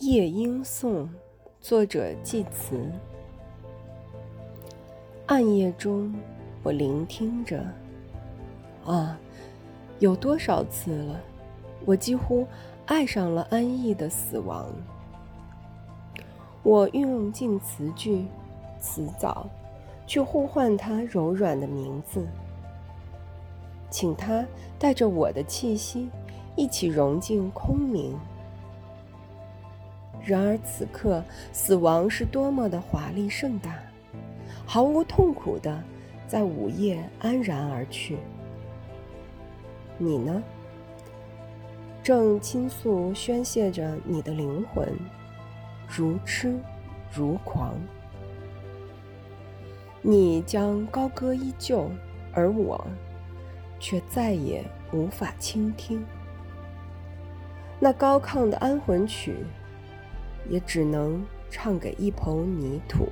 [0.00, 1.04] 夜莺颂》，
[1.60, 2.90] 作者季慈。
[5.26, 6.10] 暗夜中，
[6.62, 7.62] 我聆听着。
[8.86, 9.18] 啊，
[9.98, 11.20] 有多少次了，
[11.84, 12.46] 我几乎
[12.86, 14.72] 爱上了安逸的死亡。
[16.62, 18.24] 我运用尽词句、
[18.80, 19.46] 词藻，
[20.06, 22.26] 去呼唤它柔软的名字，
[23.90, 24.46] 请它
[24.78, 26.08] 带着我的气息，
[26.56, 28.18] 一起融进空明。
[30.24, 33.78] 然而此刻，死亡是多么的华丽盛大，
[34.66, 35.82] 毫无痛苦的
[36.26, 38.18] 在午夜安然而去。
[39.98, 40.42] 你呢？
[42.02, 44.88] 正倾诉宣泄着你的灵魂。
[45.86, 46.56] 如痴
[47.12, 47.74] 如狂，
[50.00, 51.90] 你将高歌依旧，
[52.32, 52.86] 而我
[53.78, 56.04] 却再也无法倾听。
[57.78, 59.34] 那高亢的安魂曲，
[60.50, 63.08] 也只能唱给一捧泥土。